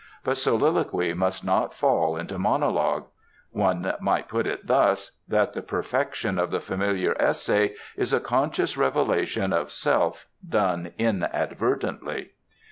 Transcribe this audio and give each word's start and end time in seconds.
But 0.23 0.35
soliloquy 0.37 1.13
must 1.13 1.45
not 1.45 1.75
fall 1.75 2.17
into 2.17 2.39
monologue. 2.39 3.03
One 3.51 3.93
might 4.01 4.27
put 4.27 4.47
it 4.47 4.65
thus: 4.65 5.11
that 5.27 5.53
the 5.53 5.61
perfection 5.61 6.39
of 6.39 6.49
the 6.49 6.59
familiar 6.59 7.15
essay 7.21 7.75
is 7.95 8.11
a 8.11 8.19
conscious 8.19 8.75
revelation 8.75 9.53
of 9.53 9.71
self 9.71 10.25
done 10.49 10.89
inadvertently. 10.97 12.31